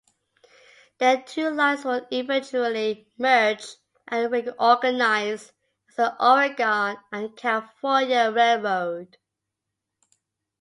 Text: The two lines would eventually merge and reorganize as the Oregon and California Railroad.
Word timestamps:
The 0.97 1.21
two 1.27 1.51
lines 1.51 1.85
would 1.85 2.07
eventually 2.11 3.07
merge 3.19 3.63
and 4.07 4.31
reorganize 4.31 5.51
as 5.89 5.95
the 5.95 6.15
Oregon 6.25 6.97
and 7.11 7.37
California 7.37 8.31
Railroad. 8.35 9.17